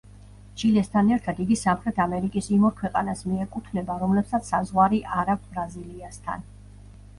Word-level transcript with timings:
ჩილესთან 0.59 1.11
ერთად 1.17 1.41
იგი 1.45 1.57
სამხრეთ 1.63 1.99
ამერიკის 2.05 2.47
იმ 2.57 2.65
ორ 2.71 2.73
ქვეყანას 2.81 3.23
მიეკუთვნება, 3.27 3.99
რომლებსაც 4.07 4.51
საზღვარი 4.55 5.05
არ 5.21 5.33
აქვთ 5.37 5.49
ბრაზილიასთან. 5.55 6.51